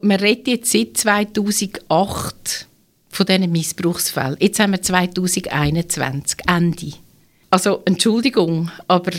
[0.00, 2.68] Man redet jetzt seit 2008
[3.08, 4.36] von diesen Missbrauchsfällen.
[4.38, 6.92] Jetzt haben wir 2021, Ende.
[7.50, 9.10] Also Entschuldigung, aber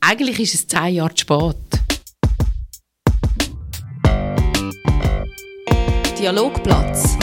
[0.00, 1.56] eigentlich ist es zehn Jahre zu spät.
[6.16, 7.16] Dialogplatz.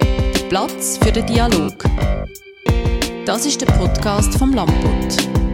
[0.00, 1.84] Der Platz für den Dialog.
[3.24, 5.51] Das ist der Podcast vom Lamput.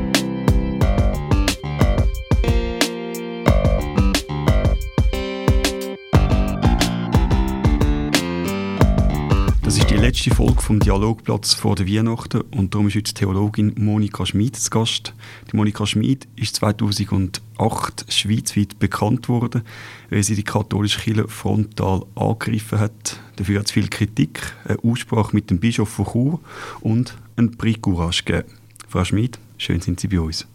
[10.08, 14.70] Letzte Folge vom Dialogplatz vor der Weihnachten und darum ist jetzt Theologin Monika Schmid zu
[14.70, 15.12] Gast.
[15.52, 19.64] Die Monika Schmid ist 2008 schweizweit bekannt worden,
[20.08, 23.20] weil sie die katholische Kirche frontal angegriffen hat.
[23.36, 26.40] Dafür hat es viel Kritik, eine Aussprache mit dem Bischof von Chur
[26.80, 28.48] und ein Prix Courage gegeben.
[28.88, 30.46] Frau Schmid, schön sind Sie bei uns.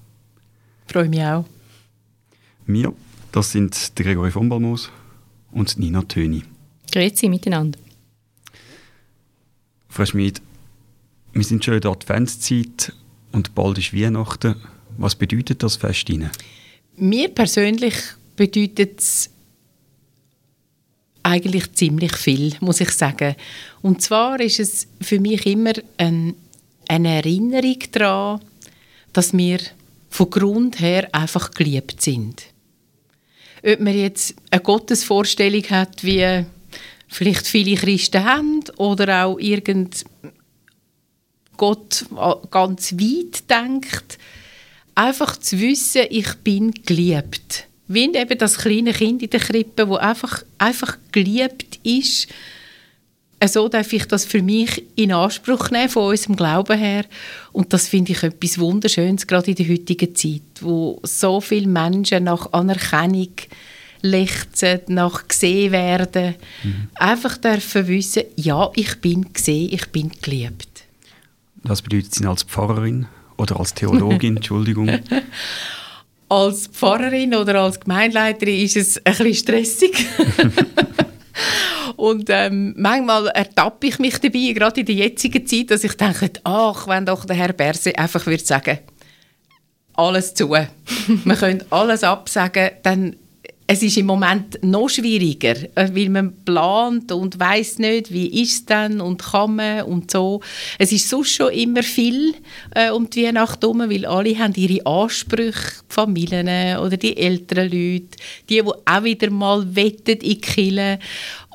[0.87, 1.45] Freue mich auch.
[2.65, 2.91] Wir,
[3.31, 4.89] das sind der Gregory von Balmos
[5.51, 6.41] und Nina Töni.
[6.91, 7.77] Grüezi miteinander.
[9.93, 10.41] Frau Schmid,
[11.33, 12.91] wir sind schon in der Adventszeit
[13.31, 14.55] und bald ist Weihnachten.
[14.97, 16.31] Was bedeutet das Fest Ihnen?
[16.95, 17.93] Mir persönlich
[18.35, 19.29] bedeutet es
[21.21, 23.35] eigentlich ziemlich viel, muss ich sagen.
[23.83, 26.33] Und zwar ist es für mich immer ein,
[26.87, 28.41] eine Erinnerung daran,
[29.13, 29.59] dass wir
[30.09, 32.41] von Grund her einfach geliebt sind.
[33.63, 36.45] Ob man jetzt eine Gottesvorstellung hat, wie
[37.13, 40.05] vielleicht viele Christen haben oder auch irgend
[41.57, 42.05] Gott
[42.51, 44.17] ganz weit denkt,
[44.95, 47.67] einfach zu wissen, ich bin geliebt.
[47.87, 52.27] Wie eben das kleine Kind in der Krippe, wo einfach, einfach geliebt ist,
[53.47, 57.05] so darf ich das für mich in Anspruch nehmen, von unserem Glauben her.
[57.51, 62.23] Und das finde ich etwas Wunderschönes, gerade in der heutigen Zeit, wo so viele Menschen
[62.23, 63.33] nach Anerkennung
[64.03, 66.35] lechzen, nach gesehen werden.
[66.63, 66.89] Mhm.
[66.95, 70.83] Einfach dürfen wissen, ja, ich bin gesehen, ich bin geliebt.
[71.63, 73.07] Was bedeutet Sie als Pfarrerin
[73.37, 74.35] oder als Theologin?
[74.37, 74.99] Entschuldigung.
[76.29, 80.05] als Pfarrerin oder als Gemeindeleiterin ist es ein bisschen stressig.
[81.95, 86.31] Und ähm, manchmal ertappe ich mich dabei, gerade in der jetzigen Zeit, dass ich denke,
[86.43, 88.79] ach, wenn doch der Herr Berse einfach würde sagen,
[89.93, 90.49] alles zu.
[91.07, 93.15] Wir können alles absagen, dann
[93.65, 98.53] es ist im Moment noch schwieriger, äh, weil man plant und weiß nicht, wie ist
[98.53, 100.41] es denn und kann man und so.
[100.77, 102.35] Es ist sonst schon immer viel
[102.75, 107.65] äh, um die Weihnacht herum, weil alle haben ihre Ansprüche, die Familien oder die älteren
[107.65, 108.17] Leute,
[108.49, 110.99] die, die auch wieder mal wettet in die Kirche.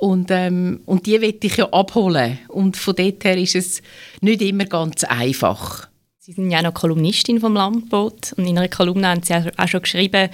[0.00, 3.82] und, ähm, und die wette ich ja abholen und von dort her ist es
[4.20, 5.88] nicht immer ganz einfach.
[6.18, 9.82] Sie sind ja noch Kolumnistin vom Landboot und in einer Kolumne haben Sie auch schon
[9.82, 10.28] geschrieben,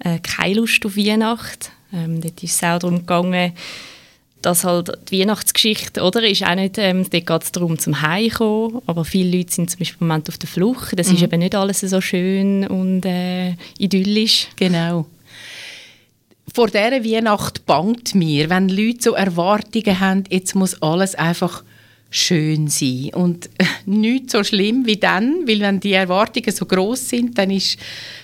[0.00, 1.70] äh, keine Lust auf Weihnacht.
[1.92, 3.52] Ähm, dort ist es auch darum gegangen,
[4.42, 8.80] dass halt die Weihnachtsgeschichte, oder, ist auch nicht, ähm, dort geht es darum, zum Heimkommen,
[8.86, 11.16] aber viele Leute sind zum Beispiel im Moment auf der Flucht, das mhm.
[11.16, 14.48] ist eben nicht alles so schön und äh, idyllisch.
[14.56, 15.06] Genau.
[16.54, 21.64] Vor dieser Weihnacht bangt mir, wenn Leute so Erwartungen haben, jetzt muss alles einfach
[22.10, 23.10] schön sein.
[23.14, 23.50] Und
[23.86, 27.78] nicht so schlimm wie dann, weil wenn die Erwartungen so groß sind, dann ist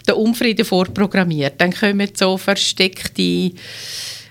[0.06, 1.60] der Unfrieden vorprogrammiert.
[1.60, 3.53] Dann kommen so versteckte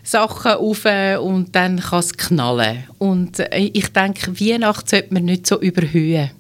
[0.04, 0.86] Sachen auf
[1.22, 2.84] und dann kann es knallen.
[2.98, 6.32] Und äh, ich denke, Weihnachten sollte man nicht so überhöhen.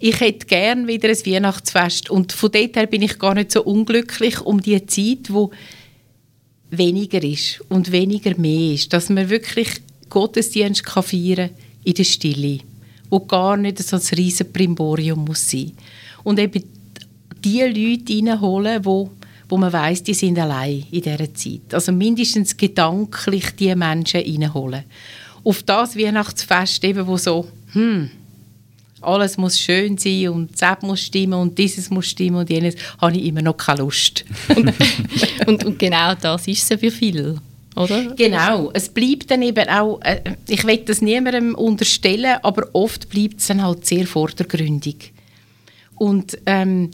[0.00, 3.62] Ich hätte gern wieder ein Weihnachtsfest und von dort her bin ich gar nicht so
[3.62, 5.50] unglücklich um die Zeit, wo
[6.70, 9.68] weniger ist und weniger mehr ist, dass man wirklich
[10.10, 12.58] Gottesdienst kann feiern kann in der Stille,
[13.10, 15.72] wo gar nicht so ein riesen Primborium muss sein.
[16.22, 16.64] Und eben
[17.44, 19.10] die Leute reinholen, wo,
[19.48, 21.72] wo man weiß, die sind allein in dieser Zeit.
[21.72, 24.84] Also mindestens gedanklich die Menschen reinholen.
[25.44, 28.10] Auf das Weihnachtsfest eben, wo so, hm,
[29.02, 33.16] alles muss schön sein und das muss stimmen und dieses muss stimmen und jenes, habe
[33.16, 34.24] ich immer noch keine Lust.
[34.48, 34.72] und,
[35.46, 37.38] und, und genau das ist es für viele
[37.76, 38.14] oder?
[38.16, 43.40] Genau, es bleibt dann eben auch, äh, ich will das niemandem unterstellen, aber oft bleibt
[43.40, 45.12] es dann halt sehr vordergründig.
[45.96, 46.90] Und ähm,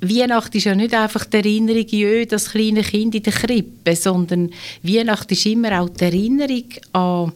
[0.00, 4.50] Weihnachten ist ja nicht einfach die Erinnerung, jö, das kleine Kind in der Krippe, sondern
[4.82, 7.32] Weihnachten ist immer auch die Erinnerung an,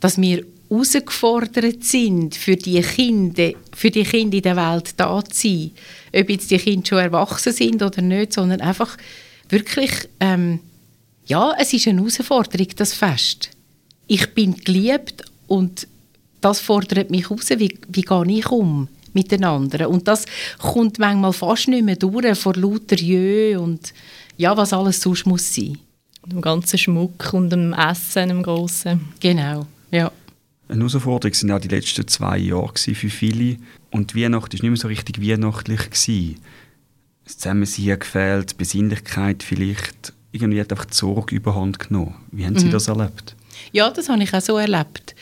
[0.00, 5.48] dass wir herausgefordert sind, für die Kinder, für die Kinder in der Welt da zu
[5.48, 5.70] sein.
[6.14, 8.96] Ob jetzt die Kinder schon erwachsen sind oder nicht, sondern einfach
[9.48, 10.60] wirklich ähm,
[11.26, 13.50] ja, es ist eine Herausforderung, das Fest.
[14.06, 15.88] Ich bin geliebt und
[16.40, 19.86] das fordert mich heraus, wie, wie gehe ich um mit den anderen.
[19.86, 20.26] Und das
[20.58, 23.92] kommt manchmal fast nicht mehr durch vor lauter Jö und
[24.36, 25.78] ja, was alles sonst muss sein.
[26.24, 29.00] Dem ganzen Schmuck und dem Essen, dem Grossen.
[29.20, 30.12] Genau, ja.
[30.68, 33.58] Eine Herausforderung waren auch die letzten zwei Jahre für viele.
[33.90, 35.90] Und die Weihnacht war nicht mehr so richtig weihnachtlich.
[35.90, 36.36] Gewesen.
[37.24, 40.12] Das Zusammensein gefehlt, die Besinnlichkeit vielleicht.
[40.42, 42.14] Irgendwie hat einfach die Sorge überhand genommen.
[42.30, 42.72] Wie haben Sie mhm.
[42.72, 43.34] das erlebt?
[43.72, 45.14] Ja, das habe ich auch so erlebt.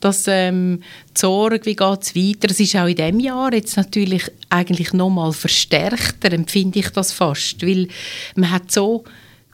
[0.00, 0.80] Dass ähm,
[1.16, 4.92] die Sorge, wie geht es weiter, das ist auch in diesem Jahr jetzt natürlich eigentlich
[4.92, 7.62] noch mal verstärkter, empfinde ich das fast.
[7.62, 7.88] Weil
[8.36, 9.04] man hat so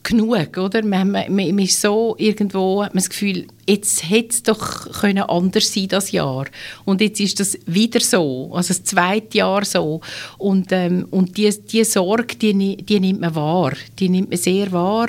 [0.05, 0.85] genug, oder?
[0.85, 5.25] Man, man, man ist so irgendwo, hat man das Gefühl, jetzt hätte es doch können
[5.25, 6.47] anders sein das Jahr.
[6.85, 10.01] Und jetzt ist das wieder so, also das zweite Jahr so.
[10.39, 14.71] Und, ähm, und die, die Sorge, die, die nimmt man wahr, die nimmt man sehr
[14.71, 15.09] wahr.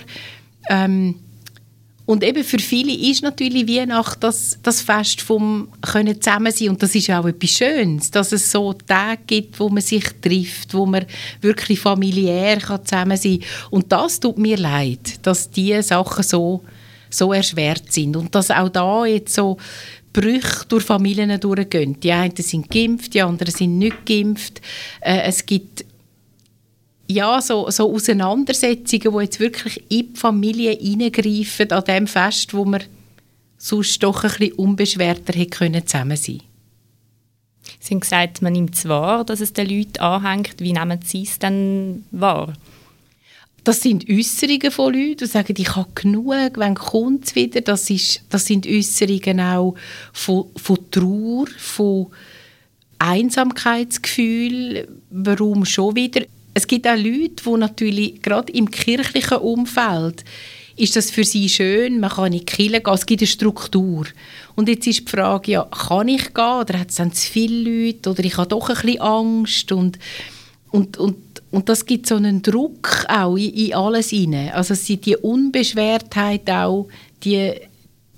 [0.70, 1.16] Ähm,
[2.06, 6.84] und eben für viele ist natürlich Weihnachten das, das Fest vom können zusammen sein und
[6.84, 10.86] das ist auch etwas Schönes, dass es so Tage gibt, wo man sich trifft, wo
[10.86, 11.06] man
[11.42, 13.40] wirklich familiär kann zusammen sein.
[13.72, 16.64] Und das tut mir leid, dass diese Sachen so,
[17.10, 19.58] so erschwert sind und dass auch da jetzt so
[20.14, 22.00] Brüche durch Familien durchgehen.
[22.00, 24.62] Die einen sind geimpft, die anderen sind nicht geimpft.
[25.02, 25.84] Äh, es gibt
[27.08, 32.66] ja, so, so Auseinandersetzungen, die jetzt wirklich in die Familie hineingreifen, an dem Fest, wo
[32.66, 32.84] man
[33.58, 36.42] sonst doch ein bisschen unbeschwerter hätte können zusammen sein
[37.80, 40.56] Sie haben gesagt, man nimmt es wahr, dass es den Leuten anhängt.
[40.60, 42.54] Wie nehmen Sie es denn wahr?
[43.64, 47.62] Das sind Äußerungen von Leuten, die sagen, ich habe genug, wenn kommt es wieder.
[47.62, 49.76] Das, ist, das sind Äußerungen auch
[50.14, 52.08] von, von Trauer, von
[53.00, 54.88] Einsamkeitsgefühl.
[55.10, 56.22] Warum schon wieder?
[56.56, 60.24] Es gibt auch Leute, die natürlich gerade im kirchlichen Umfeld
[60.78, 64.06] ist das für sie schön, man kann in die Kirche gehen, es gibt eine Struktur.
[64.56, 67.70] Und jetzt ist die Frage, ja, kann ich gehen oder hat es dann zu viele
[67.70, 70.00] Leute oder ich habe doch ein bisschen Angst und,
[70.72, 71.18] und, und,
[71.52, 74.52] und das gibt so einen Druck auch in, in alles hinein.
[74.52, 76.88] Also die Unbeschwertheit auch,
[77.24, 77.54] die,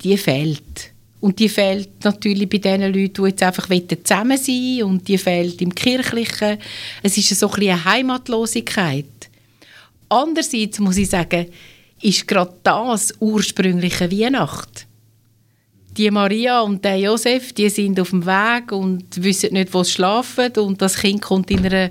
[0.02, 0.92] die fehlt.
[1.20, 3.68] Und die fehlt natürlich bei den Leuten, die jetzt einfach
[4.04, 4.82] zusammen sein wollen.
[4.84, 6.58] Und die fehlt im Kirchlichen.
[7.02, 9.06] Es ist so ein eine Heimatlosigkeit.
[10.08, 11.46] Andererseits muss ich sagen,
[12.00, 14.86] ist gerade das ursprüngliche Weihnacht.
[15.96, 19.92] Die Maria und der Josef, die sind auf dem Weg und wissen nicht, wo sie
[19.92, 20.52] schlafen.
[20.58, 21.90] Und das Kind kommt in, einer,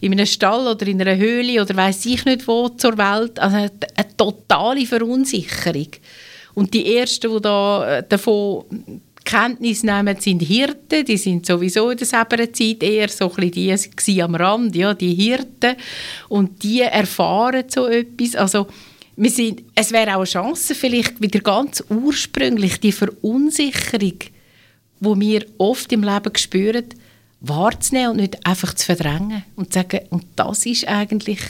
[0.00, 3.40] in einem Stall oder in einer Höhle oder weiß ich nicht wo zur Welt.
[3.40, 5.88] Also eine, eine totale Verunsicherung.
[6.60, 8.66] Und die Ersten, die da, äh, davon
[9.24, 11.06] Kenntnis nehmen, sind Hirten.
[11.06, 15.14] Die sind sowieso in der Säberenzeit eher so ein bisschen die am Rand, ja, die
[15.14, 15.76] Hirten.
[16.28, 18.36] Und die erfahren so etwas.
[18.36, 18.66] Also,
[19.16, 24.18] wir sind, es wäre auch eine Chance, vielleicht wieder ganz ursprünglich die Verunsicherung,
[25.00, 26.88] die wir oft im Leben spüren,
[27.40, 29.44] wahrzunehmen und nicht einfach zu verdrängen.
[29.56, 31.40] Und zu sagen, und das ist eigentlich,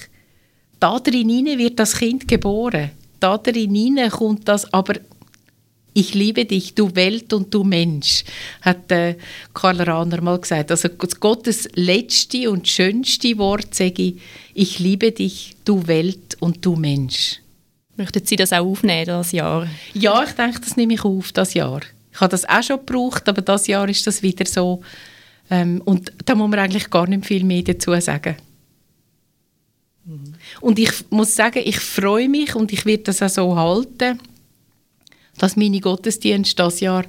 [0.78, 4.94] da drin wird das Kind geboren da drin kommt das, aber
[5.92, 8.24] ich liebe dich, du Welt und du Mensch,
[8.62, 9.16] hat äh,
[9.52, 10.70] Karl Rahner mal gesagt.
[10.70, 14.14] Also Gottes letzte und schönste Wort sage ich,
[14.54, 17.40] ich liebe dich, du Welt und du Mensch.
[17.96, 19.66] Möchten Sie das auch aufnehmen, das Jahr?
[19.94, 21.80] Ja, ich denke, das nehme ich auf, das Jahr.
[22.12, 24.80] Ich habe das auch schon gebraucht, aber das Jahr ist das wieder so.
[25.50, 28.36] Ähm, und da muss man eigentlich gar nicht viel mehr dazu sagen.
[30.60, 34.20] Und ich muss sagen, ich freue mich und ich werde das auch so halten,
[35.38, 37.04] dass meine Gottesdienste das Jahr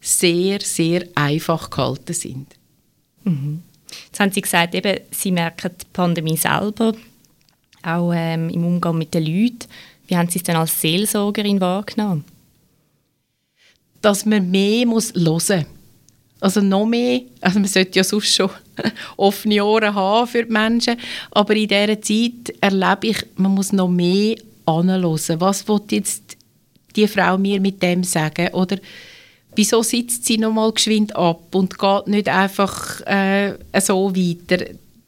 [0.00, 2.46] sehr, sehr einfach gehalten sind.
[3.24, 3.62] Mhm.
[4.06, 6.94] Jetzt haben Sie gesagt, eben, Sie merken die Pandemie selber,
[7.82, 9.66] auch ähm, im Umgang mit den Leuten.
[10.06, 12.24] Wie haben Sie es denn als Seelsorgerin wahrgenommen?
[14.02, 15.50] Dass man mehr muss hören muss
[16.44, 18.50] also noch mehr, also man sollte ja sonst schon
[19.16, 20.96] offene Ohren haben für die Menschen,
[21.30, 25.40] aber in dieser Zeit erlebe ich, man muss noch mehr anhören.
[25.40, 26.36] Was will jetzt
[26.96, 28.48] die Frau mir mit dem sagen?
[28.52, 28.78] Oder
[29.54, 34.64] wieso sitzt sie noch mal geschwind ab und geht nicht einfach äh, so weiter?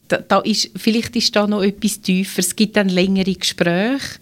[0.09, 2.39] Da, da ist, vielleicht ist da noch etwas tiefer.
[2.39, 4.21] Es gibt dann längere Gespräche,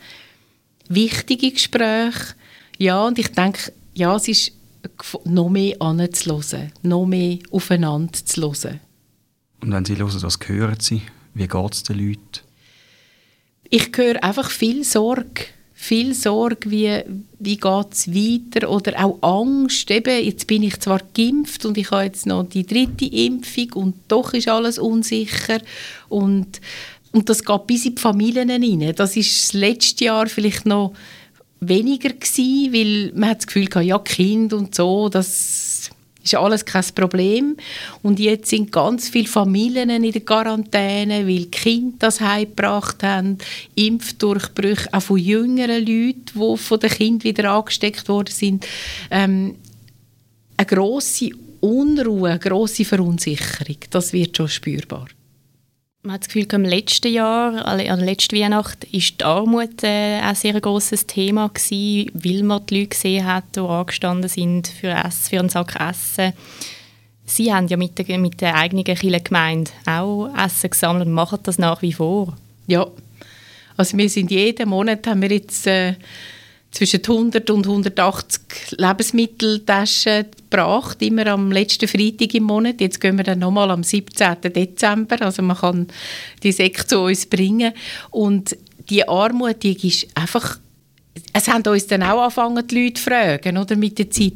[0.89, 2.35] wichtige Gespräche.
[2.79, 4.53] Ja, und ich denke, ja, es ist
[5.25, 8.81] noch mehr anzuhören, noch mehr aufeinander zu hören.
[9.64, 11.00] Und wenn Sie hören, was hören Sie?
[11.33, 12.21] Wie geht es den Leuten?
[13.71, 15.47] Ich höre einfach viel Sorge.
[15.73, 17.02] Viel Sorge, wie,
[17.38, 19.90] wie geht es weiter oder auch Angst.
[19.90, 23.94] Eben, jetzt bin ich zwar geimpft und ich habe jetzt noch die dritte Impfung und
[24.09, 25.61] doch ist alles unsicher.
[26.11, 26.61] Und,
[27.12, 28.94] und das geht bis in die Familien hinein.
[28.94, 30.92] Das ist das letzte Jahr vielleicht noch
[31.61, 35.90] weniger gewesen, weil man hat das Gefühl hatte, ja, Kind und so, das
[36.25, 37.57] ist alles kein Problem.
[38.02, 43.38] Und jetzt sind ganz viele Familien in der Quarantäne, weil Kinder das heimgebracht haben,
[43.75, 48.66] Impfdurchbrüche auch von jüngeren Leuten, die von den Kindern wieder angesteckt worden sind.
[49.11, 49.57] Ähm,
[50.57, 55.07] eine grosse Unruhe, eine grosse Verunsicherung, das wird schon spürbar.
[56.06, 60.18] Man hat das Gefühl, im letzten Jahr, an der letzten Weihnacht, war die Armut äh,
[60.18, 64.88] ein sehr grosses Thema gewesen, weil man die Leute gesehen hat, die angestanden sind für,
[64.88, 66.34] Essen, für einen Sack Essen.
[67.25, 71.56] Sie haben ja mit der, mit der eigenen Gemeinde auch Essen gesammelt und machen das
[71.56, 72.37] nach wie vor.
[72.66, 72.87] Ja,
[73.78, 75.94] also wir sind jeden Monat, haben wir jetzt äh,
[76.75, 78.43] zwischen 100 und 180
[78.78, 82.81] Lebensmitteltaschen gebracht, immer am letzten Freitag im Monat.
[82.81, 84.37] Jetzt gehen wir dann nochmal am 17.
[84.43, 85.87] Dezember, also man kann
[86.43, 87.73] die Säcke zu uns bringen.
[88.11, 88.57] Und
[88.90, 90.59] die Armut, die ist einfach,
[91.33, 94.35] es haben uns dann auch angefangen, die Leute zu fragen, oder, mit der Zeit,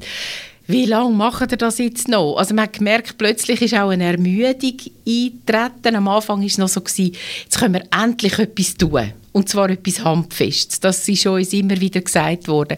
[0.68, 2.36] wie lange machen ihr das jetzt noch?
[2.36, 4.76] Also man hat gemerkt, plötzlich ist auch eine Ermüdung
[5.06, 5.96] eingetreten.
[5.96, 9.12] Am Anfang war es noch so, jetzt können wir endlich etwas tun.
[9.38, 10.80] Und zwar etwas Handfestes.
[10.80, 12.76] Das ist uns immer wieder gesagt worden.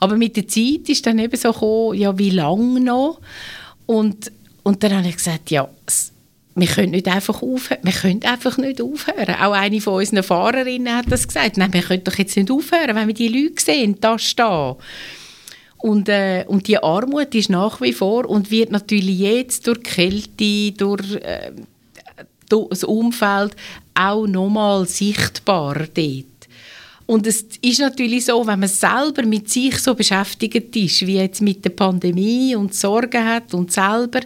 [0.00, 3.20] Aber mit der Zeit ist dann eben so gekommen, ja, wie lange noch?
[3.86, 4.32] Und,
[4.64, 5.68] und dann habe ich gesagt, ja,
[6.56, 7.78] wir können nicht einfach aufhören.
[7.84, 9.36] Wir können einfach nicht aufhören.
[9.36, 11.58] Auch eine von unseren Fahrerinnen hat das gesagt.
[11.58, 14.74] Nein, wir können doch jetzt nicht aufhören, wenn wir die Leute sehen, da stehen.
[15.78, 20.72] Und, äh, und die Armut ist nach wie vor und wird natürlich jetzt durch Kälte,
[20.72, 21.52] durch äh,
[22.48, 23.54] das Umfeld
[24.08, 26.24] auch nochmal sichtbar dort.
[27.06, 31.42] Und es ist natürlich so, wenn man selber mit sich so beschäftigt ist, wie jetzt
[31.42, 34.20] mit der Pandemie und Sorgen hat und selber,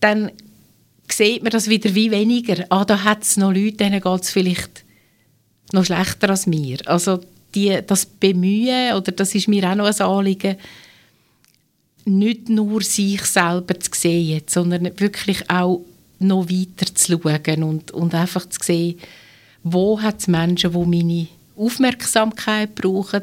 [0.00, 0.32] dann
[1.08, 2.64] sieht man das wieder wie weniger.
[2.68, 4.84] Ah, da hat es noch Leute, denen geht es vielleicht
[5.72, 6.78] noch schlechter als mir.
[6.86, 7.20] Also
[7.54, 10.56] die, das Bemühen, oder das ist mir auch noch ein Anliegen,
[12.06, 15.84] nicht nur sich selber zu sehen, sondern wirklich auch
[16.18, 18.98] noch weiter zu schauen und, und einfach zu sehen,
[19.62, 23.22] wo hat es Menschen, die meine Aufmerksamkeit brauchen.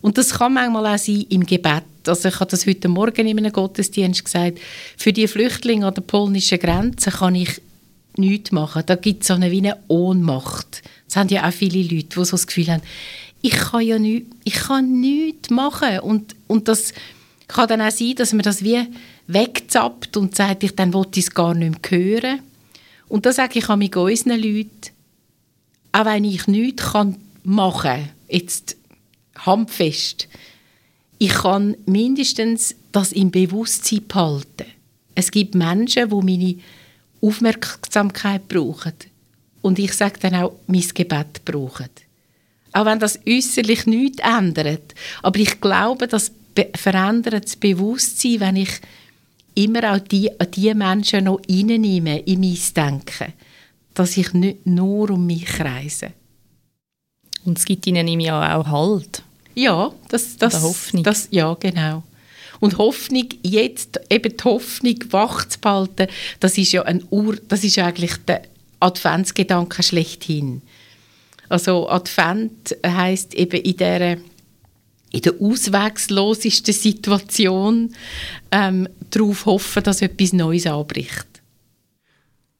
[0.00, 1.84] Und das kann manchmal auch sein im Gebet.
[2.06, 4.58] Also ich habe das heute Morgen in einem Gottesdienst gesagt,
[4.96, 7.60] für die Flüchtlinge an der polnischen Grenze kann ich
[8.16, 8.82] nichts machen.
[8.86, 10.82] Da gibt es so eine, wie eine Ohnmacht.
[11.06, 12.82] Das haben ja auch viele Leute, die so das Gefühl haben,
[13.42, 16.00] ich kann ja nichts, ich kann nichts machen.
[16.00, 16.92] Und, und das
[17.48, 18.80] kann dann auch sein, dass man das wie
[19.32, 22.40] wegzappt und sagt, ich, dann will es gar nicht mehr hören.
[23.08, 24.70] Und da sage ich auch mit unseren Leuten,
[25.92, 26.84] auch wenn ich nichts
[27.42, 28.76] machen kann, jetzt
[29.36, 30.28] handfest,
[31.18, 34.66] ich kann mindestens das im Bewusstsein behalten.
[35.14, 36.56] Es gibt Menschen, die meine
[37.20, 38.94] Aufmerksamkeit brauchen.
[39.60, 41.90] Und ich sage dann auch, mein Gebet brauchen.
[42.72, 44.94] Auch wenn das äußerlich nichts ändert.
[45.22, 46.32] Aber ich glaube, das
[46.74, 48.80] verändert das Bewusstsein, wenn ich
[49.64, 53.32] immer auch die, die Menschen noch reinnehme in mein Denken.
[53.94, 56.12] Dass ich nicht nur um mich kreise.
[57.44, 59.22] Und es gibt ihnen im Jahr auch Halt.
[59.54, 61.02] Ja, das, das, Hoffnung.
[61.02, 62.02] Das, ja, genau.
[62.60, 66.06] Und Hoffnung, jetzt eben die Hoffnung wach zu behalten,
[66.40, 68.42] das ist ja ein Ur, das ist eigentlich der
[68.80, 70.62] Adventsgedanke schlechthin.
[71.48, 74.18] Also Advent heißt eben in der
[75.12, 77.94] in der auswegslosesten Situation
[78.50, 81.26] ähm, darauf hoffen, dass etwas Neues anbricht.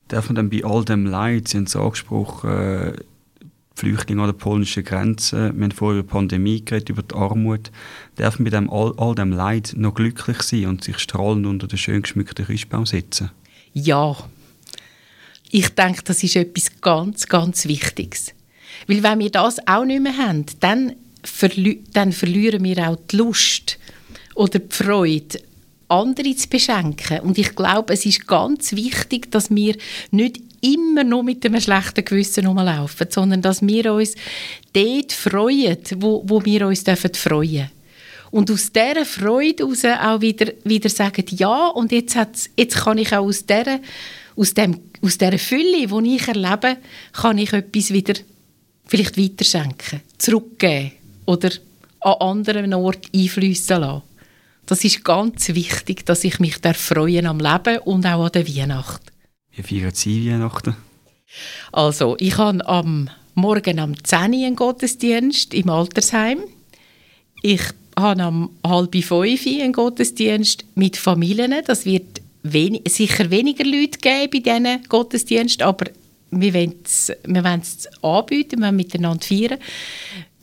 [0.09, 2.92] Darf man dann bei all dem Leid, Sie haben es angesprochen, äh,
[3.80, 7.71] Flüchtlinge an der polnischen Grenze, wir haben vorher über die Pandemie geredet, über die Armut,
[8.16, 11.66] darf man bei dem, all, all dem Leid noch glücklich sein und sich strahlend unter
[11.66, 13.30] den schön geschmückten Christbaum setzen?
[13.73, 14.16] Ja.
[15.50, 18.35] Ich denke, das ist etwas ganz, ganz Wichtiges.
[18.87, 23.16] Weil wenn wir das auch nicht mehr haben, dann, verli dann verlieren wir auch die
[23.16, 23.78] Lust
[24.34, 25.40] oder die Freude,
[25.88, 27.20] andere zu beschenken.
[27.20, 29.76] Und ich glaube, es ist ganz wichtig, dass wir
[30.10, 34.14] nicht immer nur mit einem schlechten Gewissen rumlaufen, sondern dass wir uns
[34.72, 37.70] dort freuen, wo, wo wir uns dürfen freuen
[38.30, 42.16] und aus dieser Freude heraus auch wieder, wieder sagen, ja, und jetzt,
[42.56, 43.80] jetzt kann ich auch aus dieser,
[44.36, 46.76] aus, dem, aus dieser Fülle, die ich erlebe,
[47.12, 48.14] kann ich etwas wieder
[48.86, 50.92] vielleicht weiterschenken, zurückgeben
[51.30, 51.50] oder
[52.00, 54.02] an anderen Orten einfließen lassen.
[54.66, 59.02] Das ist ganz wichtig, dass ich mich freuen am Leben und auch an der Weihnacht.
[59.52, 60.76] Wie feiern Sie Weihnachten?
[61.72, 66.40] Also, ich habe am Morgen am 10 Uhr einen Gottesdienst im Altersheim.
[67.42, 67.62] Ich
[67.99, 71.54] habe am halb fünf einen Gottesdienst mit Familien.
[71.64, 75.87] Das wird wenig, sicher weniger Leute geben bei diesen Gottesdiensten, aber
[76.30, 79.58] wir wollen es, wir wollen es anbieten, wir wollen miteinander feiern.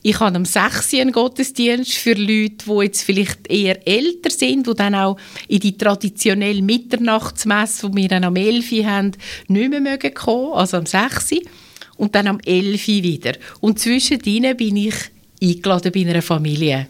[0.10, 0.94] Ich habe am 6.
[0.94, 5.18] einen Gottesdienst für Leute, die jetzt vielleicht eher älter sind, die dann auch
[5.50, 8.72] in die traditionelle Mitternachtsmesse, die wir dann am 11.
[8.86, 9.12] haben,
[9.50, 11.42] nicht mehr mögen kommen, also am 6.
[11.98, 12.88] Und dann am 11.
[12.88, 13.34] wieder.
[13.60, 14.96] Und zwischen ihnen bin ich
[15.44, 16.88] eingeladen bei einer Familie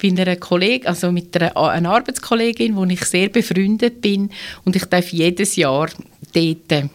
[0.00, 4.30] bei einer Kollegin, also mit einer, einer Arbeitskollegin, wo ich sehr befreundet bin
[4.64, 5.90] und ich darf jedes Jahr
[6.32, 6.88] dort äh,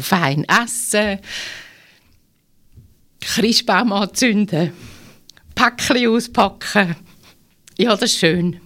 [0.00, 1.18] fein essen,
[3.24, 4.72] Christbaum anzünden,
[5.54, 6.96] Päckchen auspacken.
[7.78, 8.60] Ja, das ist schön.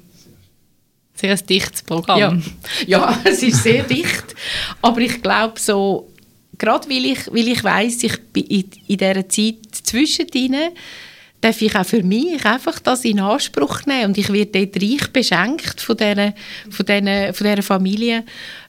[1.15, 2.43] Sehr ein dichtes Programm.
[2.87, 4.35] Ja, ja es ist sehr dicht.
[4.83, 6.12] Aber ich glaube so,
[6.57, 10.71] gerade weil ich, weil ich weiss, ich bin in, in dieser Zeit zwischen ihnen,
[11.41, 14.07] darf ich auch für mich einfach das in Anspruch nehmen.
[14.07, 16.35] Und ich werde dort reich beschenkt von dieser,
[16.71, 18.25] von dieser, von dieser Familie,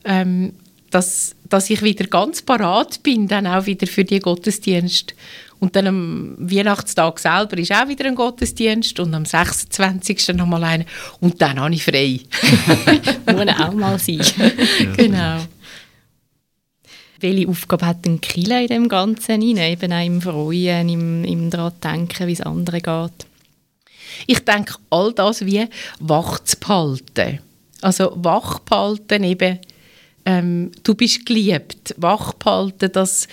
[0.06, 0.54] ähm,
[0.92, 5.14] dass, dass ich wieder ganz parat bin, dann auch wieder für die Gottesdienst.
[5.60, 10.30] Und dann am Weihnachtstag selber ist auch wieder ein Gottesdienst und am 26.
[10.30, 10.86] nochmal einer.
[11.20, 12.22] Und dann habe ich frei.
[13.32, 14.22] Muss auch mal sein.
[14.96, 15.40] genau.
[17.20, 19.58] Welche Aufgabe hat denn Kille in dem Ganzen rein?
[19.58, 23.28] Eben auch im Freuen, im, im daran denken, wie es anderen geht?
[24.28, 25.68] Ich denke, all das wie
[26.00, 27.40] wach zu behalten.
[27.82, 29.60] Also wach behalten eben,
[30.26, 31.96] ähm, du bist geliebt.
[31.98, 33.28] Wach behalten, dass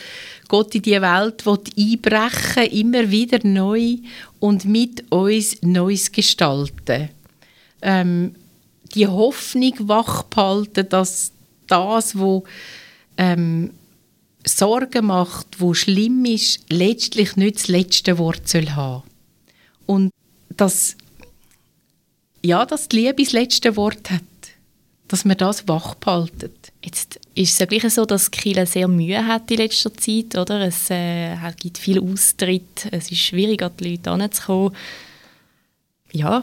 [0.48, 3.96] Gott in die Welt einbrechen immer wieder neu
[4.38, 7.08] und mit uns Neues gestalten.
[7.82, 8.34] Ähm,
[8.94, 11.32] die Hoffnung wach behalten, dass
[11.66, 12.42] das, was
[13.16, 13.70] ähm,
[14.46, 19.02] Sorgen macht, wo schlimm ist, letztlich nicht das letzte Wort soll haben.
[19.86, 20.10] Und
[20.56, 20.96] dass,
[22.42, 24.22] ja, dass die Liebe das letzte Wort hat.
[25.08, 26.50] Dass man das wach behalten.
[26.84, 30.60] Jetzt ist es ja gleich so, dass Kiel sehr Mühe hat in letzter Zeit, oder?
[30.62, 34.74] Es äh, gibt viel Austritt, es ist schwierig, an die Leute heranzukommen.
[36.12, 36.40] Ja,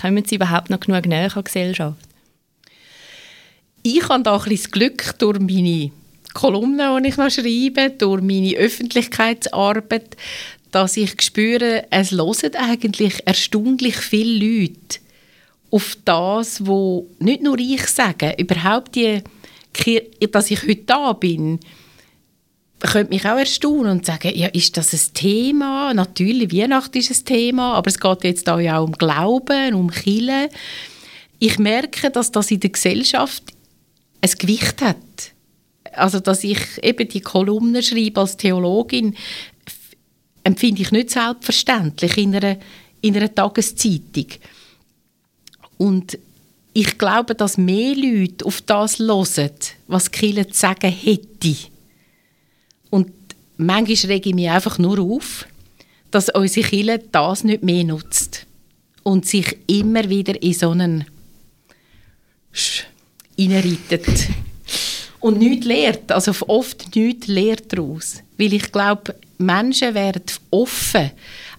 [0.00, 1.98] kommen sie überhaupt noch genug näher an die Gesellschaft?
[3.82, 5.90] Ich habe da ein bisschen das Glück durch meine
[6.34, 10.16] Kolumnen, die ich noch schreibe, durch meine Öffentlichkeitsarbeit,
[10.70, 15.00] dass ich spüre, es hören eigentlich erstaunlich viele Leute
[15.72, 19.22] auf das, wo nicht nur ich sage, überhaupt die,
[20.30, 21.58] dass ich heute da bin,
[22.78, 25.94] könnte mich auch erstaunen und sagen, ja, ist das ein Thema?
[25.94, 29.90] Natürlich, Weihnachten ist ein Thema, aber es geht jetzt da ja auch um Glauben, um
[29.90, 30.48] Chile.
[31.38, 33.44] Ich merke, dass das in der Gesellschaft
[34.20, 34.96] ein Gewicht hat.
[35.92, 39.14] Also, dass ich eben die Kolumnen schreibe als Theologin,
[40.44, 42.56] empfinde ich nicht selbstverständlich in einer,
[43.00, 44.26] in einer Tageszeitung.
[45.82, 46.16] Und
[46.74, 49.50] ich glaube, dass mehr Leute auf das hören,
[49.88, 51.56] was Kille zu sagen hätte.
[52.88, 53.10] Und
[53.56, 55.44] manchmal rege ich mich einfach nur auf,
[56.12, 58.46] dass unsere Kille das nicht mehr nutzt
[59.02, 61.04] und sich immer wieder in so einen
[63.36, 64.28] reinreitet.
[65.18, 68.22] Und nichts lehrt, also oft nichts lehrt daraus.
[68.38, 71.10] Weil ich glaube, Menschen werden offen,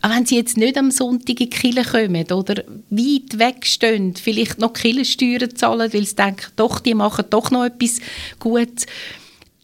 [0.04, 4.60] auch wenn sie jetzt nicht am Sonntag in die Kirche kommen oder weit wegstehen, vielleicht
[4.60, 8.00] noch Kirchensteuern zahlen, weil sie denken, doch, die machen doch noch etwas
[8.38, 8.86] Gutes,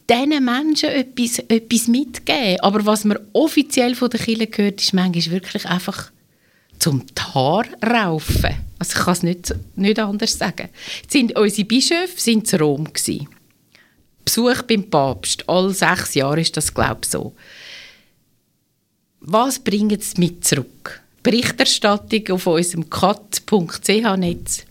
[0.10, 2.62] diesen Menschen etwas, etwas mitgeben.
[2.62, 6.10] Aber was man offiziell von der Kirche hört, ist manchmal wirklich einfach
[6.80, 8.56] zum Tar raufen.
[8.80, 10.70] Also ich kann es nicht, nicht anders sagen.
[11.10, 12.88] Sind unsere Bischöfe sind zu Rom.
[14.24, 17.34] Besuch beim Papst, alle sechs Jahre ist das glaube ich so.
[19.22, 21.02] Was bringen sie mit zurück?
[21.24, 24.66] Berichterstattung auf unserem cat.ch-Netz.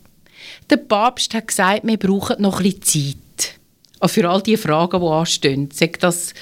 [0.71, 3.59] Der Papst hat gesagt, wir brauchen noch bisschen Zeit.
[4.01, 5.71] Auch für all die Fragen, die anstehen.
[5.71, 6.33] Sagt das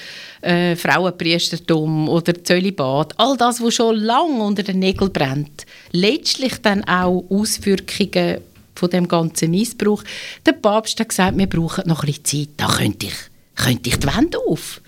[0.41, 6.83] äh, Frauenpriestertum oder Zölibat, all das, was schon lange unter den Nägeln brennt, letztlich dann
[6.85, 8.37] auch Auswirkungen
[8.75, 10.03] von dem ganzen Missbrauch.
[10.45, 12.49] Der Papst hat gesagt, wir brauchen noch bisschen Zeit.
[12.57, 13.15] Da könnte ich,
[13.55, 14.81] könnte ich die Wände auf.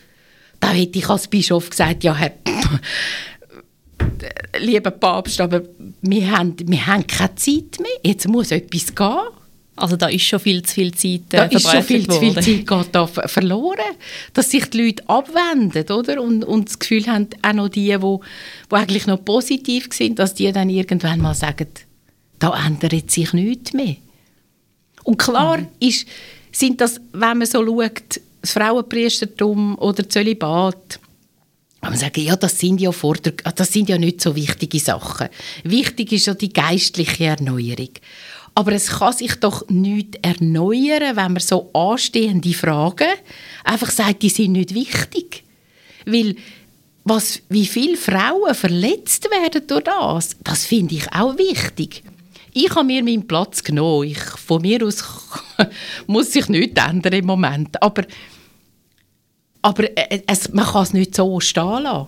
[0.60, 2.34] Da hätte ich als Bischof gesagt, ja, Herr,
[4.60, 5.62] lieber Papst, aber
[6.02, 7.92] wir haben, wir haben keine Zeit mehr.
[8.04, 9.18] Jetzt muss etwas gehen.
[9.76, 12.34] Also da ist schon viel zu viel Zeit äh, Da ist schon viel zu viel
[12.34, 13.96] Zeit geht da verloren,
[14.34, 16.22] dass sich die Leute abwenden, oder?
[16.22, 20.34] Und, und das Gefühl haben, auch noch die, die, die eigentlich noch positiv sind, dass
[20.34, 21.68] die dann irgendwann mal sagen,
[22.40, 23.96] da ändert sich nichts mehr.
[25.04, 25.68] Und klar mhm.
[25.80, 26.06] ist,
[26.52, 31.00] sind das, wenn man so schaut, das Frauenpriestertum oder Zölibat,
[31.82, 35.30] man sagen, ja, das sind ja, Vorder das sind ja nicht so wichtige Sachen.
[35.64, 37.90] Wichtig ist ja die geistliche Erneuerung.
[38.56, 43.08] Aber es kann sich doch nicht erneuern, wenn man so anstehende Fragen
[43.64, 45.44] einfach sagt, die sind nicht wichtig.
[46.06, 46.36] Weil
[47.06, 52.04] was, wie viele Frauen verletzt werden durch das, das finde ich auch wichtig.
[52.54, 54.08] Ich habe mir meinen Platz genommen.
[54.08, 55.04] Ich, von mir aus
[56.08, 57.82] muss sich nichts ändern im Moment.
[57.82, 58.04] Aber,
[59.62, 62.08] aber äh, es, man kann es nicht so stehen lassen.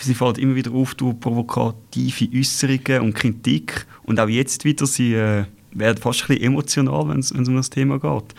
[0.00, 3.86] Sie fällt immer wieder auf durch provokative Äußerungen und Kritik.
[4.04, 7.70] Und auch jetzt wieder, sie äh, werden fast ein bisschen emotional, wenn es um das
[7.70, 8.34] Thema geht.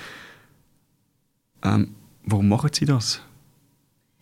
[1.63, 3.21] Ähm, warum machen Sie das?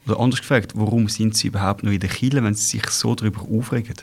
[0.06, 3.14] Oder anders gefragt, warum sind Sie überhaupt noch in der Kille, wenn Sie sich so
[3.14, 3.96] darüber aufregen?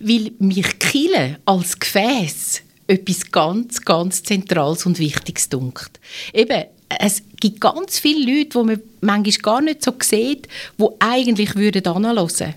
[0.00, 6.00] Weil mich Kille als Gefäß etwas ganz, ganz Zentrales und Wichtiges dunkt.
[6.32, 11.56] Eben, es gibt ganz viele Leute, die man manchmal gar nicht so sieht, die eigentlich
[11.56, 12.54] würden anhören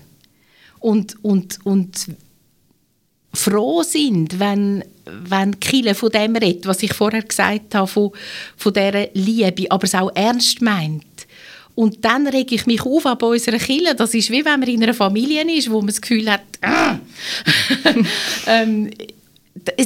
[0.80, 2.08] und, und, und
[3.34, 8.10] froh sind, wenn, wenn Kille von dem redet, was ich vorher gesagt habe, von,
[8.56, 11.04] von dieser Liebe, aber es auch ernst meint.
[11.78, 13.94] Und dann rege ich mich auf ab unserer Kille.
[13.94, 16.98] Das ist wie wenn man in einer Familie ist, wo man das Gefühl hat, ah.
[18.48, 18.90] ähm,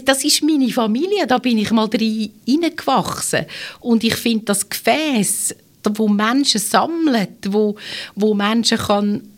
[0.02, 3.44] das ist meine Familie, da bin ich mal reingewachsen.
[3.80, 5.54] Und ich finde das Gefäß,
[5.96, 7.76] wo Menschen sammeln, wo,
[8.14, 9.28] wo Menschen kann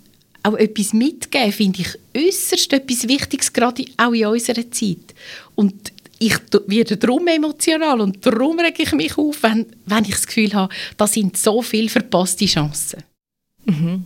[0.44, 5.12] auch etwas mitgeben, finde ich äußerst etwas Wichtiges, gerade auch in unserer Zeit.
[5.56, 10.26] Und ich werde darum emotional und darum rege ich mich auf, wenn, wenn ich das
[10.26, 13.02] Gefühl habe, da sind so viele verpasste Chancen.
[13.64, 14.04] Mhm.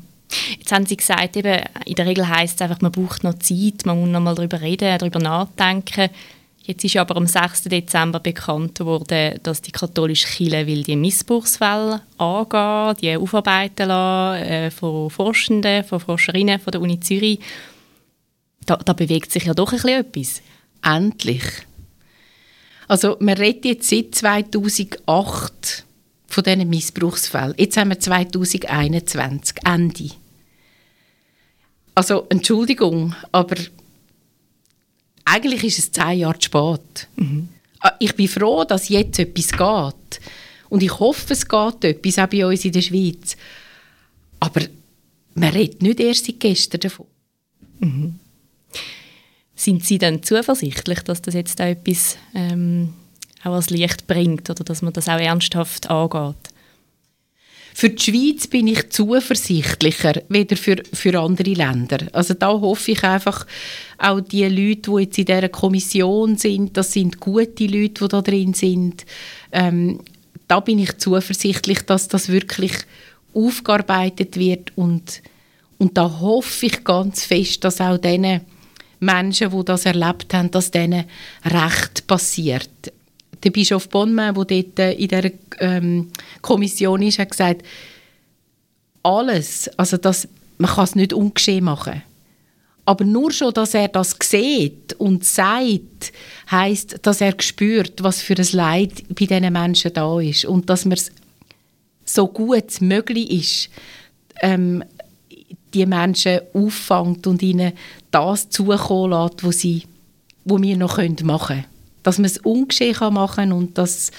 [0.59, 3.87] Jetzt haben Sie gesagt, eben, in der Regel heisst es einfach, man braucht noch Zeit,
[3.87, 6.11] man muss noch mal darüber reden, darüber nachdenken.
[6.62, 7.62] Jetzt ist aber am 6.
[7.64, 14.71] Dezember bekannt worden, dass die katholische Kirche will die Missbrauchsfälle angehen, die aufarbeiten lassen äh,
[14.71, 17.40] von Forschenden, von Forscherinnen von der Uni Zürich.
[18.66, 20.42] Da, da bewegt sich ja doch ein bisschen etwas.
[20.83, 21.42] Endlich.
[22.88, 25.85] Also man redet jetzt seit 2008
[26.27, 27.55] von diesen Missbrauchsfällen.
[27.59, 30.11] Jetzt haben wir 2021, Ende.
[31.94, 33.57] Also Entschuldigung, aber
[35.24, 37.09] eigentlich ist es zehn Jahre zu spät.
[37.16, 37.48] Mhm.
[37.98, 40.20] Ich bin froh, dass jetzt etwas geht.
[40.68, 43.37] Und ich hoffe, es geht etwas, auch bei uns in der Schweiz.
[44.40, 44.62] Aber
[45.35, 47.07] man redet nicht erst seit gestern davon.
[47.81, 48.18] Mhm.
[49.59, 52.94] Sind Sie dann zuversichtlich, dass das jetzt auch etwas ähm,
[53.42, 56.37] auch als Licht bringt oder dass man das auch ernsthaft angeht?
[57.75, 62.07] Für die Schweiz bin ich zuversichtlicher, weder für, für andere Länder.
[62.12, 63.47] Also da hoffe ich einfach,
[63.99, 68.23] auch die Leute, die jetzt in dieser Kommission sind, das sind gute Leute, die da
[68.23, 69.07] drin sind.
[69.51, 69.99] Ähm,
[70.47, 72.75] da bin ich zuversichtlich, dass das wirklich
[73.35, 75.21] aufgearbeitet wird und,
[75.79, 78.42] und da hoffe ich ganz fest, dass auch diesen
[79.01, 81.05] Menschen, die das erlebt haben, dass denen
[81.45, 82.71] Recht passiert
[83.43, 85.31] der Bischof Bonnemann, der dort äh, in dieser
[85.61, 86.09] ähm,
[86.43, 87.63] Kommission ist, hat gesagt,
[89.03, 92.03] alles, also das, man kann es nicht ungeschehen machen.
[92.85, 96.13] Aber nur schon, dass er das sieht und sagt,
[96.51, 100.85] heißt, dass er spürt, was für ein Leid bei diesen Menschen da ist und dass
[100.85, 101.13] man es
[102.07, 103.71] so gut möglich ist,
[104.41, 104.83] ähm,
[105.74, 107.72] die Menschen auffängt und ihnen
[108.11, 109.83] das zukommen lässt, was sie,
[110.44, 111.64] wo wir noch machen können
[112.09, 114.11] dass man es ungeschehen machen kann und dass,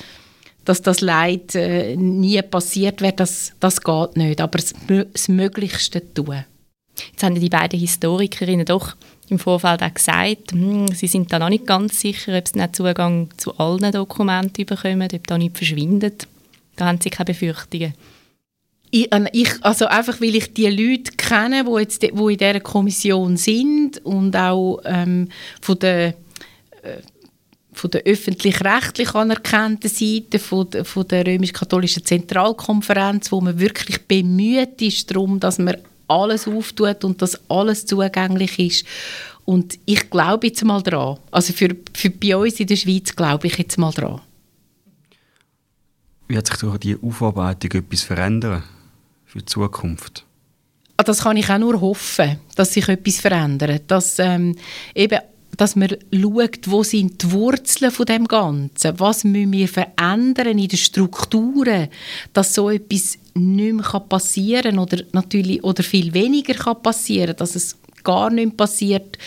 [0.63, 4.41] dass das Leid äh, nie passiert wird, das, das geht nicht.
[4.41, 6.45] Aber das, das Möglichste tun.
[7.11, 8.95] Jetzt haben die beiden Historikerinnen doch
[9.29, 13.29] im Vorfeld auch gesagt, hm, sie sind da noch nicht ganz sicher, ob sie Zugang
[13.37, 16.27] zu allen Dokumenten bekommen, ob da nicht verschwindet.
[16.75, 17.93] Da haben sie keine Befürchtungen.
[18.91, 19.11] Ich,
[19.61, 24.35] also einfach, weil ich die Leute kenne, die, jetzt, die in dieser Kommission sind und
[24.35, 25.29] auch ähm,
[25.61, 26.15] von der
[26.81, 27.01] äh,
[27.71, 34.81] von der öffentlich-rechtlich anerkannten Seite, von der, von der römisch-katholischen Zentralkonferenz, wo man wirklich bemüht
[34.81, 38.85] ist darum, dass man alles auftut und dass alles zugänglich ist.
[39.45, 41.17] Und ich glaube jetzt mal dran.
[41.31, 44.21] Also für, für bei uns in der Schweiz glaube ich jetzt mal dran.
[46.27, 48.63] Wie hat sich durch die Aufarbeitung etwas verändern
[49.29, 50.25] für die Zukunft?
[50.97, 53.83] Ah, das kann ich auch nur hoffen, dass sich etwas verändert.
[53.87, 54.55] Dass ähm,
[54.95, 55.19] eben
[55.55, 60.69] dass man schaut, wo sind die Wurzeln von dem Ganzen, was müssen wir verändern in
[60.69, 61.89] den Strukturen,
[62.31, 67.55] dass so etwas nicht mehr passieren kann oder natürlich oder viel weniger kann passieren, dass
[67.55, 69.17] es gar nicht passiert.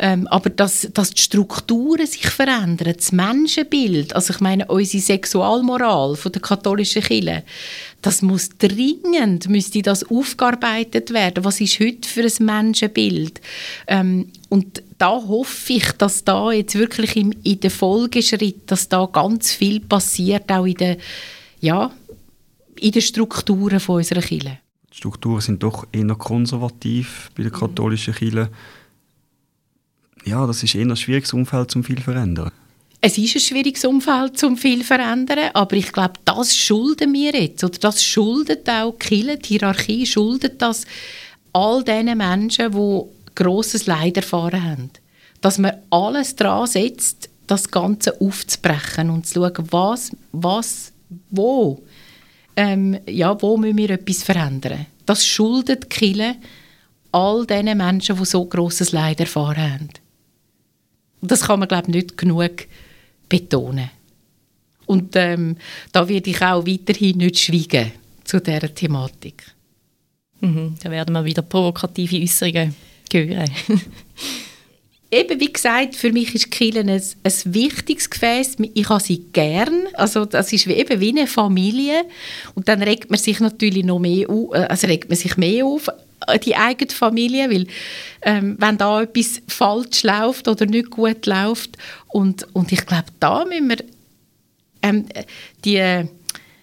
[0.00, 6.14] Ähm, aber dass, dass die Strukturen sich verändern, das Menschenbild, also ich meine unsere Sexualmoral
[6.14, 7.42] von der katholischen Kirche,
[8.02, 11.44] das muss dringend, müsste das aufgearbeitet werden.
[11.44, 13.40] Was ist heute für ein Menschenbild?
[13.86, 19.06] Ähm, und da hoffe ich, dass da jetzt wirklich im, in den Folgeschritt, dass da
[19.06, 20.96] ganz viel passiert, auch in den,
[21.60, 21.90] ja,
[22.78, 24.58] in den Strukturen von unserer Kirche.
[24.92, 28.48] Die Strukturen sind doch eher konservativ bei der katholischen Kirche.
[30.24, 32.52] Ja, das ist eher ein schwieriges Umfeld, um viel zu verändern.
[33.00, 37.32] Es ist ein schwieriges Umfeld, um viel zu verändern, aber ich glaube, das schulden wir
[37.32, 40.84] jetzt, oder das schuldet auch die Kirche, die Hierarchie schuldet das
[41.52, 43.02] all diesen Menschen, die
[43.36, 44.90] grosses Leid erfahren haben.
[45.40, 50.92] Dass man alles daran setzt, das Ganze aufzubrechen und zu schauen, was, was,
[51.30, 51.82] wo,
[52.56, 54.86] ähm, ja, wo müssen wir etwas verändern.
[55.06, 56.36] Das schuldet die Kirche
[57.12, 59.88] all diesen Menschen, die so grosses Leid erfahren haben.
[61.20, 62.66] Das kann man, glaube ich, nicht genug
[63.28, 63.90] betonen.
[64.86, 65.56] Und ähm,
[65.92, 67.92] da werde ich auch weiterhin nicht schweigen
[68.24, 69.44] zu dieser Thematik.
[70.40, 72.74] Mhm, da werden wir wieder provokative Äußerungen
[73.12, 73.50] hören.
[75.10, 78.56] Eben, wie gesagt, für mich ist Kirche ein, ein wichtiges Gefäß.
[78.74, 79.86] Ich habe sie gern.
[79.94, 82.04] Also, das ist wie, eben wie eine Familie.
[82.54, 85.64] Und dann regt man sich natürlich noch mehr auf, äh, also regt man sich mehr
[85.64, 85.88] auf,
[86.44, 87.66] die eigene Familie, weil
[88.22, 91.76] ähm, wenn da etwas falsch läuft oder nicht gut läuft
[92.08, 93.78] und, und ich glaube, da müssen wir
[94.82, 95.06] ähm,
[95.64, 96.04] die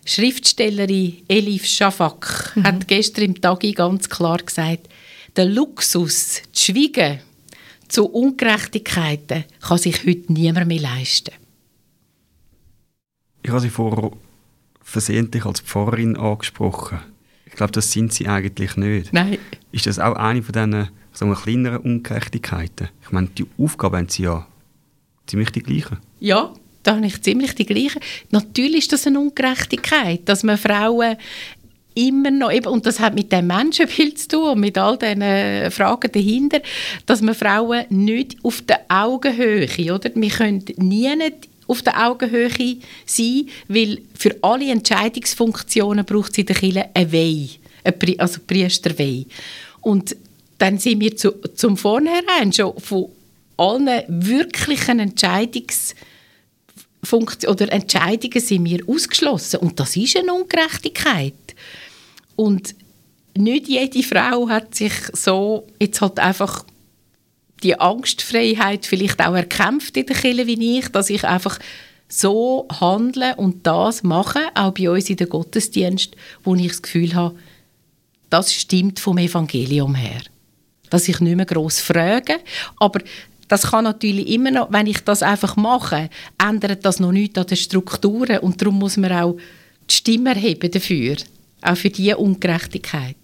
[0.05, 2.63] Schriftstellerin Elif Shafak mhm.
[2.63, 4.87] hat gestern im Tagi ganz klar gesagt,
[5.35, 7.19] der Luxus, zu schweigen,
[7.87, 11.33] zu Ungerechtigkeiten kann sich heute niemand mehr leisten.
[13.43, 14.11] Ich habe Sie vorher
[14.81, 16.99] versehentlich als Pfarrerin angesprochen.
[17.55, 19.13] Ich glaube, das sind Sie eigentlich nicht.
[19.13, 19.37] Nein.
[19.71, 22.89] Ist das auch eine von diesen wir, kleineren Ungerechtigkeiten?
[23.01, 24.45] Ich meine, die Aufgabe haben Sie ja
[25.25, 25.97] ziemlich die gleiche.
[26.19, 26.51] Ja,
[26.83, 28.01] da habe ich ziemlich die gleiche.
[28.31, 31.15] Natürlich ist das eine Ungerechtigkeit, dass man Frauen
[31.93, 35.71] immer noch, eben, und das hat mit dem Menschenbild zu tun und mit all diesen
[35.71, 36.59] Fragen dahinter,
[37.05, 40.11] dass man Frauen nicht auf der Augenhöhe, oder?
[40.13, 46.45] Wir können nie nicht auf der Augenhöhe sein, weil für alle Entscheidungsfunktionen braucht es in
[46.45, 47.49] der Kirche eine Weih,
[48.17, 49.25] also Priesterweih.
[49.81, 50.15] Und
[50.57, 53.09] dann sind wir zu, zum Vornherein schon von
[53.57, 55.95] allen wirklichen Entscheidungs
[57.47, 61.33] oder Entscheidungen sind wir ausgeschlossen und das ist eine Ungerechtigkeit.
[62.35, 62.75] Und
[63.37, 66.65] nicht jede Frau hat sich so jetzt halt einfach
[67.65, 71.59] die Angstfreiheit vielleicht auch erkämpft in der Kirche wie ich, dass ich einfach
[72.07, 77.15] so handle und das mache, auch bei uns in den Gottesdienst, wo ich das Gefühl
[77.15, 77.35] habe,
[78.29, 80.21] das stimmt vom Evangelium her.
[80.89, 82.35] Dass ich nicht mehr gross frage,
[82.77, 83.01] aber
[83.47, 87.47] das kann natürlich immer noch, wenn ich das einfach mache, ändert das noch nichts an
[87.47, 89.37] den Strukturen und darum muss man auch
[89.89, 91.17] die Stimme erheben dafür
[91.65, 93.15] auch für diese Ungerechtigkeit.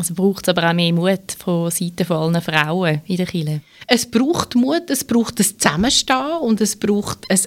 [0.00, 3.60] Also braucht es aber auch mehr Mut von Seiten von allen Frauen in der Kirche?
[3.86, 7.40] Es braucht Mut, es braucht ein Zusammenstehen und es braucht ein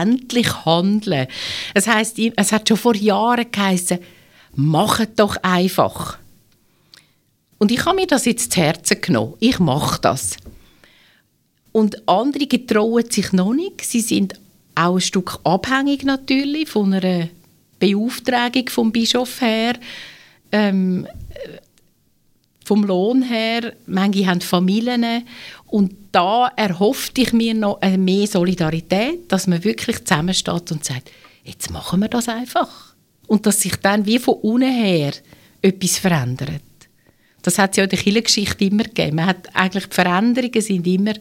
[0.00, 1.26] endlich Handeln.
[1.74, 3.98] Es heißt, es hat schon vor Jahren geheißen,
[4.54, 6.16] macht doch einfach.
[7.58, 9.34] Und ich habe mir das jetzt zu Herzen genommen.
[9.38, 10.38] Ich mache das.
[11.72, 13.82] Und andere getrauen sich noch nicht.
[13.82, 14.32] Sie sind
[14.74, 17.28] auch ein Stück abhängig natürlich von einer
[17.78, 19.74] Beauftragung vom Bischof her,
[20.52, 21.06] ähm,
[22.64, 25.24] vom Lohn her, manche haben Familien
[25.66, 31.10] und da erhofft ich mir noch mehr Solidarität, dass man wirklich zusammensteht und sagt,
[31.44, 32.94] jetzt machen wir das einfach.
[33.26, 35.12] Und dass sich dann wie von unten her
[35.62, 36.62] etwas verändert.
[37.42, 39.16] Das hat es ja in der Kirchengeschichte immer gegeben.
[39.16, 41.14] Man hat eigentlich die Veränderungen sind immer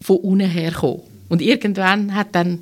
[0.00, 1.02] von unten her gekommen.
[1.28, 2.60] Und irgendwann hat dann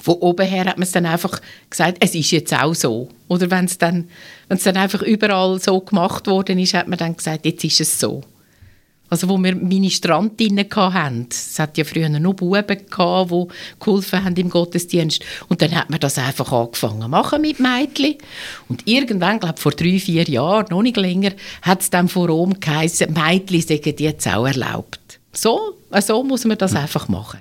[0.00, 3.08] von oben her hat man es dann einfach gesagt, es ist jetzt auch so.
[3.28, 4.08] Oder wenn es dann,
[4.48, 7.80] wenn es dann einfach überall so gemacht worden ist, hat man dann gesagt, jetzt ist
[7.80, 8.22] es so.
[9.10, 13.46] Also wo wir Ministrantinnen hatten, es hat ja früher noch Buben gehabt, die
[13.80, 18.14] geholfen haben im Gottesdienst und dann hat man das einfach angefangen machen mit Mädchen
[18.68, 21.32] und irgendwann, glaube vor drei, vier Jahren, noch nicht länger,
[21.62, 25.18] hat es dann vor Rom geheißen, Mädchen sind jetzt auch erlaubt.
[25.32, 27.40] So, so muss man das einfach machen.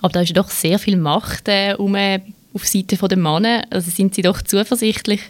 [0.00, 2.20] Aber da ist doch sehr viel Macht äh, um, äh,
[2.54, 3.64] auf Seite der Männer.
[3.70, 5.20] Also sind Sie doch zuversichtlich,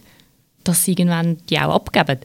[0.65, 2.21] dass Sie irgendwann die auch abgeben?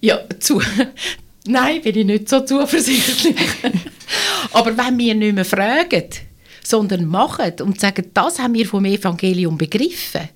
[0.00, 0.60] Ja, zu
[1.46, 3.36] Nein, bin ich nicht so zuversichtlich.
[4.52, 6.08] Aber wenn wir nicht mehr fragen,
[6.62, 10.28] sondern machen und sagen, das haben wir vom Evangelium begriffen.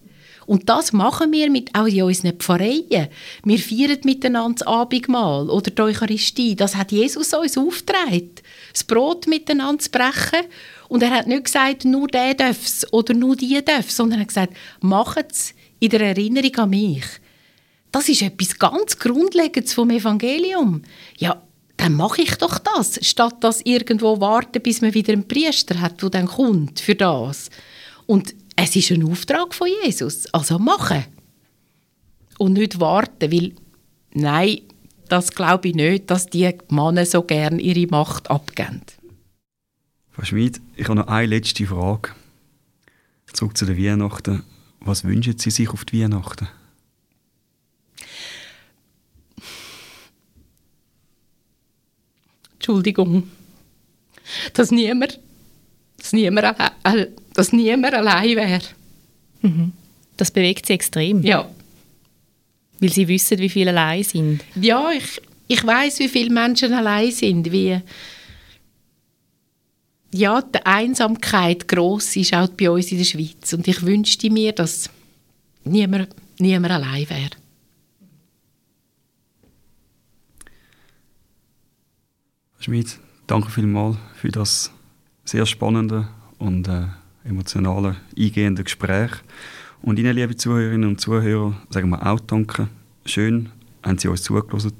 [0.46, 3.08] Und das machen wir mit, auch in unseren Pfarreien.
[3.44, 6.54] Wir feiern miteinander das Abendmahl oder die Eucharistie.
[6.54, 8.30] Das hat Jesus uns aufgetragen
[8.74, 10.46] das Brot miteinander zu brechen.
[10.88, 14.22] Und er hat nicht gesagt, nur der darf es oder nur die darf sondern er
[14.22, 17.04] hat gesagt, macht es in der Erinnerung an mich.
[17.90, 20.82] Das ist etwas ganz Grundlegendes vom Evangelium.
[21.16, 21.40] Ja,
[21.76, 26.02] dann mache ich doch das, statt dass irgendwo warten, bis man wieder einen Priester hat,
[26.02, 27.50] der dann kommt für das.
[28.06, 31.04] Und es ist ein Auftrag von Jesus, also machen.
[32.38, 33.52] Und nicht warten, weil,
[34.12, 34.62] nein,
[35.08, 38.82] das glaube ich nicht, dass die Männer so gerne ihre Macht abgeben.
[40.10, 42.10] Frau Schmid, ich habe noch eine letzte Frage.
[43.32, 44.44] Zurück zu den Weihnachten.
[44.80, 46.48] Was wünschen Sie sich auf die Weihnachten?
[52.54, 53.24] Entschuldigung.
[54.54, 55.20] Dass niemand,
[55.98, 58.62] dass niemand, alle, dass niemand allein wäre.
[59.42, 59.72] Mhm.
[60.16, 61.22] Das bewegt Sie extrem.
[61.22, 61.50] Ja.
[62.80, 64.44] Weil Sie wissen, wie viele allein sind.
[64.60, 67.50] Ja, ich, ich weiß, wie viele Menschen allein sind.
[67.52, 67.80] Wie
[70.14, 73.52] ja, die Einsamkeit gross ist auch bei uns in der Schweiz.
[73.52, 74.88] Und ich wünschte mir, dass
[75.64, 76.08] niemand,
[76.38, 77.30] niemand allein wäre.
[82.60, 84.70] Schmid, danke vielmals für das
[85.24, 86.08] sehr spannende
[86.38, 86.86] und äh,
[87.24, 89.10] emotionale, eingehende Gespräch.
[89.84, 92.68] Und Ihnen, liebe Zuhörerinnen und Zuhörer, sagen wir auch Danke.
[93.04, 93.50] Schön,
[93.82, 94.72] haben Sie uns zugelassen.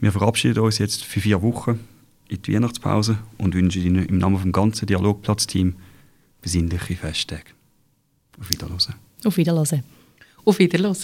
[0.00, 1.80] Wir verabschieden uns jetzt für vier Wochen
[2.28, 5.76] in die Weihnachtspause und wünschen Ihnen im Namen vom ganzen Dialogplatz-Team
[6.42, 7.54] besinnliche Festtage.
[8.38, 8.94] Auf Wiederhören.
[9.24, 9.82] Auf Wiederhören.
[10.44, 10.94] Auf Wiederhören.